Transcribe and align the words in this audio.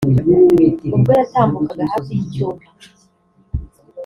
ubwo 0.95 1.09
yatambukaga 1.19 1.83
hafi 1.91 2.11
y’icyumba 2.17 2.65